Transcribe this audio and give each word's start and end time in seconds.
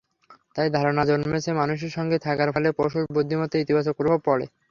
তাই 0.55 0.67
ধারণা 0.71 1.03
জন্মেছে, 1.05 1.49
মানুষের 1.53 1.91
সঙ্গে 1.97 2.17
থাকার 2.25 2.49
ফলে 2.53 2.69
পশুর 2.79 3.03
বুদ্ধিমত্তায় 3.15 3.63
ইতিবাচক 3.63 3.93
প্রভাব 3.99 4.19
পড়ে। 4.27 4.45